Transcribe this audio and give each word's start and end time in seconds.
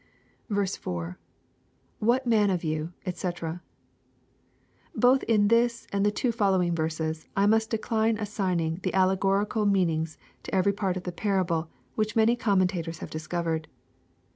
i, 0.49 0.67
—[What 1.99 2.25
man 2.25 2.49
of 2.49 2.63
you, 2.63 2.91
<fcc.] 3.05 3.61
Both 4.95 5.21
in 5.25 5.47
this 5.47 5.85
and 5.93 6.03
the 6.03 6.09
two 6.11 6.31
following 6.31 6.73
verses, 6.73 7.27
I 7.37 7.45
must 7.45 7.69
decline 7.69 8.17
assigning 8.17 8.79
the 8.81 8.95
allegorical 8.95 9.67
meanings 9.67 10.17
to 10.41 10.55
every 10.55 10.73
part 10.73 10.97
of 10.97 11.03
the 11.03 11.11
parable, 11.11 11.69
which 11.93 12.15
many 12.15 12.35
commentatora 12.35 12.97
have 12.97 13.11
discovered. 13.11 13.67